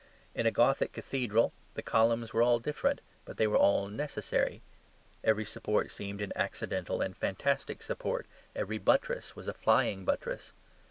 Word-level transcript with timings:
In 0.33 0.47
a 0.47 0.51
Gothic 0.51 0.93
cathedral 0.93 1.53
the 1.75 1.83
columns 1.83 2.33
were 2.33 2.41
all 2.41 2.57
different, 2.57 3.01
but 3.23 3.37
they 3.37 3.45
were 3.45 3.55
all 3.55 3.87
necessary. 3.87 4.63
Every 5.23 5.45
support 5.45 5.91
seemed 5.91 6.21
an 6.21 6.33
accidental 6.35 7.01
and 7.01 7.15
fantastic 7.15 7.83
support; 7.83 8.25
every 8.55 8.79
buttress 8.79 9.35
was 9.35 9.47
a 9.47 9.53
flying 9.53 10.03
buttress. 10.03 10.53